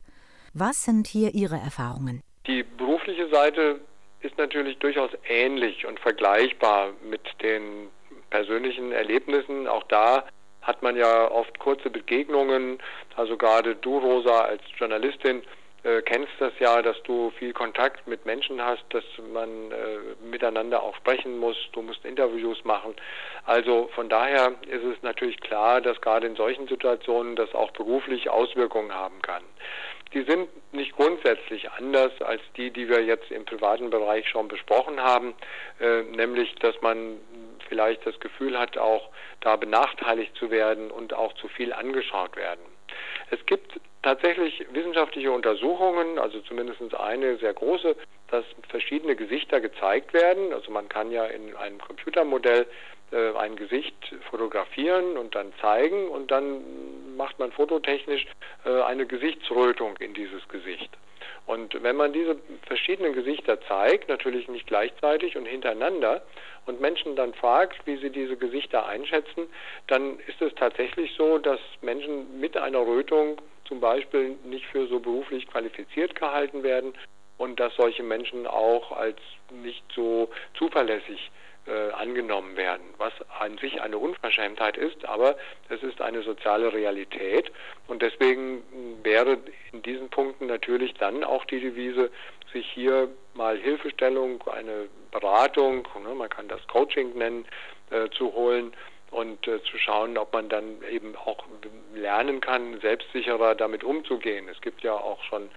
Was 0.54 0.84
sind 0.84 1.08
hier 1.08 1.34
Ihre 1.34 1.56
Erfahrungen? 1.56 2.22
Die 2.48 2.64
berufliche 2.64 3.30
Seite 3.30 3.80
ist 4.24 4.38
natürlich 4.38 4.78
durchaus 4.80 5.12
ähnlich 5.28 5.86
und 5.86 6.00
vergleichbar 6.00 6.94
mit 7.04 7.22
den 7.42 7.90
persönlichen 8.30 8.92
Erlebnissen. 8.92 9.68
Auch 9.68 9.84
da 9.84 10.26
hat 10.62 10.82
man 10.82 10.96
ja 10.96 11.30
oft 11.30 11.60
kurze 11.60 11.90
Begegnungen. 11.90 12.80
Also 13.16 13.38
gerade 13.38 13.76
du, 13.76 14.00
Rosa, 14.00 14.42
als 14.42 14.62
Journalistin, 14.78 15.44
äh, 15.84 16.02
kennst 16.02 16.32
das 16.40 16.54
ja, 16.60 16.82
dass 16.82 17.02
du 17.04 17.32
viel 17.32 17.54
Kontakt 17.54 18.08
mit 18.08 18.26
Menschen 18.26 18.64
hast, 18.64 18.84
dass 18.90 19.04
man 19.34 19.72
äh, 19.72 20.26
miteinander 20.26 20.82
auch 20.82 20.96
sprechen 20.96 21.38
muss, 21.38 21.58
du 21.74 21.82
musst 21.82 22.06
Interviews 22.06 22.64
machen. 22.64 22.96
Also 23.46 23.90
von 23.94 24.10
daher 24.10 24.54
ist 24.68 24.84
es 24.84 25.02
natürlich 25.02 25.40
klar, 25.42 25.82
dass 25.82 26.00
gerade 26.02 26.28
in 26.28 26.36
solchen 26.36 26.68
Situationen 26.68 27.36
das 27.36 27.54
auch 27.54 27.72
beruflich 27.72 28.30
Auswirkungen 28.30 28.94
haben 28.94 29.22
kann. 29.22 29.44
Die 30.14 30.22
sind 30.24 30.48
nicht 30.72 30.96
grundsätzlich 30.96 31.72
anders 31.72 32.12
als 32.22 32.42
die, 32.56 32.70
die 32.70 32.88
wir 32.88 33.04
jetzt 33.04 33.32
im 33.32 33.46
privaten 33.46 33.90
Bereich 33.90 34.30
schon 34.30 34.48
besprochen 34.48 35.02
haben, 35.02 35.34
äh, 35.80 36.04
nämlich 36.04 36.54
dass 36.56 36.80
man 36.82 37.20
vielleicht 37.68 38.06
das 38.06 38.20
Gefühl 38.20 38.58
hat, 38.58 38.78
auch 38.78 39.10
da 39.42 39.56
benachteiligt 39.56 40.36
zu 40.38 40.52
werden 40.52 40.92
und 40.92 41.14
auch 41.14 41.34
zu 41.34 41.48
viel 41.48 41.74
angeschaut 41.74 42.36
werden. 42.36 42.62
Es 43.32 43.44
gibt 43.48 43.80
tatsächlich 44.04 44.66
wissenschaftliche 44.72 45.32
Untersuchungen, 45.32 46.20
also 46.20 46.40
zumindest 46.42 46.82
eine 46.94 47.38
sehr 47.38 47.54
große, 47.54 47.96
dass 48.30 48.46
verschiedene 48.70 49.16
Gesichter 49.16 49.62
gezeigt 49.62 50.14
werden. 50.14 50.54
Also 50.54 50.72
man 50.72 50.90
kann 50.90 51.12
ja 51.12 51.26
in 51.26 51.56
einem 51.56 51.80
Computermodell 51.80 52.68
äh, 53.12 53.32
ein 53.38 53.56
Gesicht 53.56 53.96
fotografieren 54.30 55.18
und 55.18 55.36
dann 55.36 55.54
zeigen 55.62 56.10
und 56.10 56.32
dann 56.32 56.62
macht 57.16 57.40
man 57.40 57.52
fototechnisch 57.52 58.28
äh, 58.66 58.82
eine 58.82 59.06
Gesichtsrötung 59.06 59.98
in 59.98 60.14
dieses 60.14 60.48
Gesicht. 60.50 60.90
Und 61.46 61.84
wenn 61.84 61.98
man 61.98 62.14
diese 62.14 62.38
verschiedenen 62.68 63.14
Gesichter 63.14 63.60
zeigt, 63.68 64.08
natürlich 64.08 64.48
nicht 64.48 64.66
gleichzeitig 64.68 65.36
und 65.36 65.46
hintereinander, 65.46 66.22
und 66.66 66.80
Menschen 66.80 67.16
dann 67.16 67.34
fragt, 67.34 67.86
wie 67.86 67.98
sie 67.98 68.10
diese 68.10 68.38
Gesichter 68.38 68.86
einschätzen, 68.86 69.48
dann 69.88 70.20
ist 70.28 70.42
es 70.42 70.54
tatsächlich 70.56 71.14
so, 71.18 71.38
dass 71.38 71.60
Menschen 71.82 72.40
mit 72.40 72.56
einer 72.56 72.80
Rötung 72.80 73.42
zum 73.66 73.82
Beispiel 73.82 74.38
nicht 74.46 74.66
für 74.68 74.88
so 74.88 75.00
beruflich 75.00 75.48
qualifiziert 75.48 76.16
gehalten 76.16 76.64
werden 76.64 76.94
und 77.38 77.60
dass 77.60 77.76
solche 77.76 78.04
Menschen 78.04 78.48
auch 78.48 78.92
als 78.92 79.18
nicht 79.52 79.84
so 79.94 80.30
zuverlässig 80.54 81.32
äh, 81.66 81.92
angenommen 81.92 82.58
werden, 82.58 82.86
was 82.98 83.14
an 83.40 83.58
sich 83.58 83.82
eine 83.82 83.98
Unverschämtheit 83.98 84.78
ist, 84.78 85.06
aber 85.06 85.38
es 85.70 85.82
ist 85.84 86.02
eine 86.02 86.22
soziale 86.22 86.74
Realität 86.74 87.52
und 87.88 88.02
deswegen 88.02 88.64
wäre 89.04 89.38
in 89.72 89.82
diesen 89.82 90.10
Punkten 90.10 90.48
natürlich 90.48 90.94
dann 90.96 91.24
auch 91.24 91.46
die 91.46 91.60
Devise, 91.60 92.12
sich 92.52 92.70
hier 92.70 93.08
mal 93.34 93.58
Hilfestellung, 93.58 94.44
eine 94.48 94.88
Beratung, 95.12 95.88
ne, 96.04 96.14
man 96.14 96.30
kann 96.30 96.48
das 96.48 96.66
Coaching 96.68 97.18
nennen, 97.18 97.46
äh, 97.90 98.10
zu 98.10 98.34
holen 98.34 98.74
und 99.12 99.48
äh, 99.48 99.62
zu 99.64 99.78
schauen, 99.78 100.18
ob 100.18 100.34
man 100.34 100.50
dann 100.50 100.82
eben 100.90 101.16
auch 101.16 101.46
lernen 101.94 102.42
kann, 102.42 102.80
selbstsicherer 102.82 103.56
damit 103.56 103.84
umzugehen. 103.84 104.50
Es 104.50 104.60
gibt 104.62 104.82
ja 104.82 104.94
auch 104.94 105.24
schon 105.24 105.50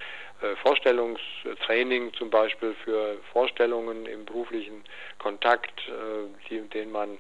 Vorstellungstraining 0.63 2.13
zum 2.15 2.31
Beispiel 2.31 2.75
für 2.85 3.19
Vorstellungen 3.33 4.07
im 4.07 4.25
beruflichen 4.25 4.85
Kontakt, 5.19 5.81
äh, 5.89 6.49
die, 6.49 6.61
den 6.69 6.91
man 6.91 7.15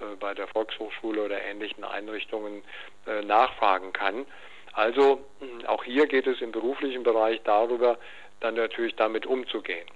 äh, 0.00 0.16
bei 0.18 0.34
der 0.34 0.46
Volkshochschule 0.48 1.22
oder 1.24 1.42
ähnlichen 1.42 1.84
Einrichtungen 1.84 2.62
äh, 3.06 3.22
nachfragen 3.22 3.92
kann. 3.92 4.26
Also 4.72 5.22
auch 5.66 5.84
hier 5.84 6.06
geht 6.06 6.26
es 6.26 6.40
im 6.40 6.50
beruflichen 6.50 7.02
Bereich 7.02 7.42
darüber, 7.44 7.98
dann 8.40 8.54
natürlich 8.54 8.96
damit 8.96 9.26
umzugehen. 9.26 9.86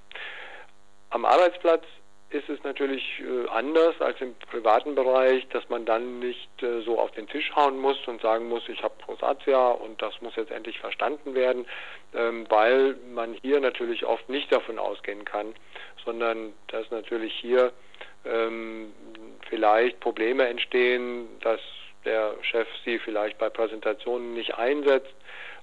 Am 1.10 1.24
Arbeitsplatz 1.24 1.84
ist 2.30 2.48
es 2.48 2.62
natürlich 2.64 3.20
äh, 3.20 3.48
anders 3.50 4.00
als 4.00 4.20
im 4.20 4.34
privaten 4.50 4.94
Bereich, 4.94 5.46
dass 5.48 5.68
man 5.68 5.84
dann 5.84 6.18
nicht 6.18 6.62
äh, 6.62 6.80
so 6.80 6.98
auf 6.98 7.12
den 7.12 7.28
Tisch 7.28 7.54
hauen 7.54 7.78
muss 7.78 7.96
und 8.08 8.20
sagen 8.20 8.48
muss, 8.48 8.68
ich 8.68 8.82
habe 8.82 8.94
Rosatia 9.06 9.70
und 9.70 10.02
das 10.02 10.20
muss 10.20 10.34
jetzt 10.34 10.50
endlich 10.50 10.78
verstanden 10.80 11.34
werden, 11.34 11.66
ähm, 12.14 12.46
weil 12.48 12.96
man 13.14 13.34
hier 13.42 13.60
natürlich 13.60 14.04
oft 14.04 14.28
nicht 14.28 14.50
davon 14.50 14.78
ausgehen 14.78 15.24
kann, 15.24 15.54
sondern 16.04 16.52
dass 16.68 16.90
natürlich 16.90 17.32
hier 17.34 17.72
ähm, 18.24 18.92
vielleicht 19.48 20.00
Probleme 20.00 20.46
entstehen, 20.46 21.28
dass 21.42 21.60
der 22.04 22.34
Chef 22.42 22.68
sie 22.84 22.98
vielleicht 22.98 23.38
bei 23.38 23.50
Präsentationen 23.50 24.34
nicht 24.34 24.56
einsetzt 24.56 25.14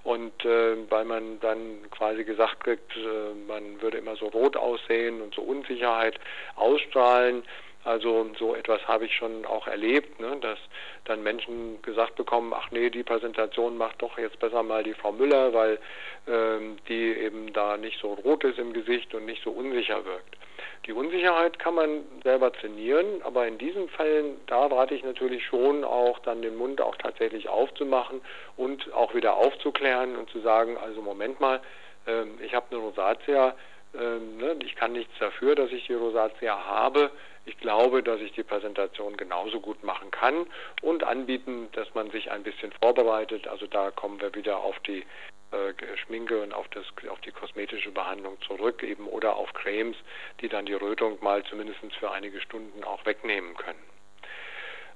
und 0.03 0.43
äh, 0.43 0.75
weil 0.89 1.05
man 1.05 1.39
dann 1.39 1.89
quasi 1.91 2.24
gesagt 2.24 2.63
kriegt, 2.63 2.95
äh, 2.95 3.33
man 3.48 3.81
würde 3.81 3.98
immer 3.98 4.15
so 4.15 4.27
rot 4.27 4.57
aussehen 4.57 5.22
und 5.22 5.33
so 5.33 5.41
Unsicherheit 5.41 6.19
ausstrahlen. 6.55 7.43
Also 7.86 8.29
so 8.39 8.55
etwas 8.55 8.86
habe 8.88 9.05
ich 9.05 9.15
schon 9.15 9.45
auch 9.45 9.67
erlebt, 9.67 10.19
ne, 10.19 10.38
dass 10.39 10.57
dann 11.03 11.22
Menschen 11.22 11.81
gesagt 11.81 12.15
bekommen, 12.15 12.53
ach 12.55 12.72
nee, 12.72 12.89
die 12.89 13.03
Präsentation 13.03 13.77
macht 13.77 14.01
doch 14.01 14.17
jetzt 14.17 14.39
besser 14.39 14.63
mal 14.63 14.83
die 14.83 14.93
Frau 14.93 15.12
Müller, 15.12 15.53
weil 15.53 15.79
ähm, 16.27 16.77
die 16.88 17.13
eben 17.13 17.51
da 17.51 17.75
nicht 17.75 18.00
so 18.00 18.13
rot 18.13 18.45
ist 18.45 18.57
im 18.57 18.72
Gesicht 18.72 19.13
und 19.13 19.25
nicht 19.25 19.43
so 19.43 19.51
unsicher 19.51 20.05
wirkt. 20.05 20.38
Die 20.86 20.93
Unsicherheit 20.93 21.60
kann 21.60 21.75
man 21.75 22.01
selber 22.24 22.51
trainieren, 22.51 23.22
aber 23.24 23.48
in 23.48 23.57
diesen 23.57 23.88
Fällen, 23.89 24.39
da 24.48 24.65
rate 24.65 24.95
ich 24.95 25.03
natürlich 25.03 25.45
schon 25.45 25.83
auch 25.83 26.19
dann 26.19 26.41
den 26.41 26.55
Mund 26.55 26.81
auch 26.81 26.95
tatsächlich 26.98 27.48
aufzumachen 27.48 28.22
und 28.57 28.91
auch 28.93 29.13
wieder 29.13 29.36
aufzuklären 29.36 30.17
und 30.17 30.29
zu 30.29 30.41
sagen, 30.41 30.77
also 30.77 31.01
Moment 31.01 31.39
mal, 31.39 31.62
äh, 32.05 32.24
ich 32.43 32.53
habe 32.53 32.65
eine 32.72 32.79
Rosatia, 32.79 33.55
äh, 33.93 33.98
ne, 33.98 34.57
ich 34.63 34.75
kann 34.75 34.91
nichts 34.91 35.13
dafür, 35.19 35.55
dass 35.55 35.72
ich 35.72 35.88
die 35.88 35.93
Rosatia 35.93 36.65
habe. 36.65 37.12
Ich 37.46 37.58
glaube, 37.58 38.04
dass 38.04 38.22
ich 38.22 38.32
die 38.34 38.44
Präsentation 38.44 39.18
genauso 39.18 39.60
gut 39.60 39.84
machen 39.84 40.12
kann 40.12 40.48
und 40.82 41.04
anbieten, 41.04 41.68
dass 41.74 41.94
man 41.94 42.10
sich 42.12 42.32
ein 42.32 42.44
bisschen 42.44 42.72
vorbereitet. 42.82 43.48
Also 43.48 43.68
da 43.68 43.92
kommen 43.92 44.22
wir 44.22 44.34
wieder 44.34 44.58
auf 44.58 44.80
die 44.80 45.06
äh, 45.52 45.74
Schminke 45.98 46.42
und 46.42 46.54
auf, 46.54 46.68
das, 46.70 46.86
auf 47.10 47.20
die 47.22 47.32
kosmetische 47.32 47.92
Behandlung 47.92 48.42
zurück, 48.42 48.82
eben 48.82 49.08
oder 49.08 49.36
auf 49.36 49.54
Cremes, 49.54 49.98
die 50.42 50.50
dann 50.50 50.66
die 50.66 50.74
Rötung 50.74 51.18
mal 51.22 51.44
zumindest 51.44 51.80
für 52.00 52.12
einige 52.12 52.40
Stunden 52.42 52.84
auch 52.84 53.06
wegnehmen 53.06 53.56
können. 53.58 53.84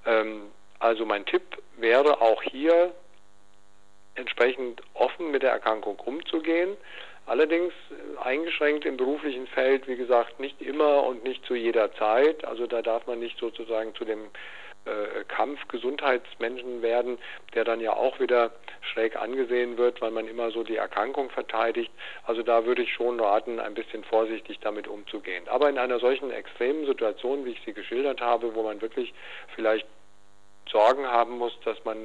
Ähm, 0.06 0.52
also 0.80 1.06
mein 1.06 1.26
Tipp 1.26 1.44
wäre 1.78 2.22
auch 2.22 2.42
hier 2.42 2.94
entsprechend 4.16 4.82
offen 4.94 5.32
mit 5.32 5.44
der 5.44 5.52
Erkrankung 5.52 6.00
umzugehen. 6.00 6.76
Allerdings 7.28 7.74
eingeschränkt 8.24 8.86
im 8.86 8.96
beruflichen 8.96 9.48
Feld, 9.48 9.86
wie 9.88 9.98
gesagt, 9.98 10.40
nicht 10.40 10.62
immer 10.62 11.04
und 11.04 11.26
nicht 11.26 11.46
zu 11.46 11.56
jeder 11.56 11.94
Zeit. 11.96 12.46
Also 12.46 12.68
da 12.68 12.82
darf 12.82 13.06
man 13.06 13.20
nicht 13.20 13.38
sozusagen 13.38 13.94
zu 13.96 14.06
dem 14.06 14.30
äh, 14.86 15.26
Kampf 15.28 15.68
Gesundheitsmenschen 15.68 16.82
werden, 16.82 17.18
der 17.54 17.66
dann 17.66 17.82
ja 17.82 17.92
auch 17.92 18.22
wieder 18.22 18.52
schräg 18.80 19.18
angesehen 19.18 19.78
wird, 19.78 20.02
weil 20.02 20.12
man 20.12 20.30
immer 20.30 20.52
so 20.52 20.64
die 20.64 20.78
Erkrankung 20.78 21.30
verteidigt. 21.30 21.92
Also 22.24 22.44
da 22.44 22.66
würde 22.66 22.84
ich 22.84 22.94
schon 22.94 23.20
raten, 23.20 23.60
ein 23.60 23.74
bisschen 23.74 24.06
vorsichtig 24.06 24.60
damit 24.62 24.88
umzugehen. 24.88 25.50
Aber 25.50 25.70
in 25.70 25.78
einer 25.78 26.00
solchen 26.00 26.32
extremen 26.32 26.86
Situation, 26.86 27.44
wie 27.44 27.52
ich 27.52 27.62
sie 27.66 27.74
geschildert 27.74 28.22
habe, 28.22 28.56
wo 28.56 28.64
man 28.64 28.82
wirklich 28.82 29.14
vielleicht 29.54 29.86
Sorgen 30.72 31.06
haben 31.06 31.38
muss, 31.38 31.60
dass 31.66 31.84
man 31.84 31.98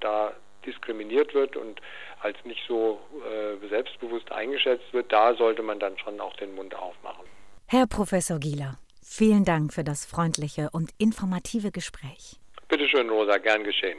da 0.00 0.32
diskriminiert 0.66 1.34
wird 1.34 1.56
und 1.56 1.80
als 2.20 2.36
nicht 2.44 2.60
so 2.68 3.00
äh, 3.24 3.68
selbstbewusst 3.68 4.30
eingeschätzt 4.32 4.92
wird, 4.92 5.12
da 5.12 5.34
sollte 5.34 5.62
man 5.62 5.78
dann 5.78 5.98
schon 5.98 6.20
auch 6.20 6.34
den 6.36 6.54
Mund 6.54 6.74
aufmachen. 6.74 7.24
Herr 7.66 7.86
Professor 7.86 8.38
Gieler, 8.38 8.78
Vielen 9.12 9.44
Dank 9.44 9.74
für 9.74 9.82
das 9.82 10.04
freundliche 10.04 10.70
und 10.70 10.92
informative 10.96 11.72
Gespräch. 11.72 12.38
Bitte 12.68 12.88
schön, 12.88 13.10
Rosa, 13.10 13.38
gern 13.38 13.64
geschehen. 13.64 13.98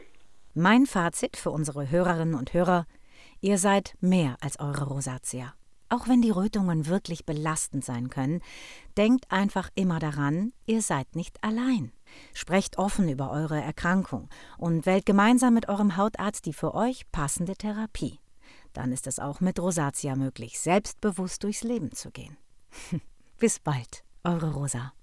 Mein 0.53 0.85
Fazit 0.85 1.35
für 1.35 1.49
unsere 1.49 1.91
Hörerinnen 1.91 2.33
und 2.33 2.53
Hörer: 2.53 2.87
Ihr 3.41 3.57
seid 3.57 3.93
mehr 3.99 4.37
als 4.39 4.57
eure 4.61 4.85
Rosatia. 4.85 5.53
Auch 5.91 6.07
wenn 6.07 6.21
die 6.21 6.29
Rötungen 6.29 6.87
wirklich 6.87 7.25
belastend 7.25 7.83
sein 7.83 8.09
können, 8.09 8.39
denkt 8.95 9.29
einfach 9.29 9.69
immer 9.75 9.99
daran, 9.99 10.53
ihr 10.65 10.81
seid 10.81 11.17
nicht 11.17 11.43
allein. 11.43 11.91
Sprecht 12.33 12.77
offen 12.77 13.09
über 13.09 13.29
eure 13.29 13.61
Erkrankung 13.61 14.29
und 14.57 14.85
wählt 14.85 15.05
gemeinsam 15.05 15.53
mit 15.53 15.67
eurem 15.67 15.97
Hautarzt 15.97 16.45
die 16.45 16.53
für 16.53 16.75
euch 16.75 17.11
passende 17.11 17.57
Therapie. 17.57 18.19
Dann 18.71 18.93
ist 18.93 19.05
es 19.05 19.19
auch 19.19 19.41
mit 19.41 19.59
Rosatia 19.59 20.15
möglich, 20.15 20.61
selbstbewusst 20.61 21.43
durchs 21.43 21.63
Leben 21.63 21.91
zu 21.91 22.09
gehen. 22.09 22.37
Bis 23.37 23.59
bald, 23.59 24.05
eure 24.23 24.53
Rosa. 24.53 24.93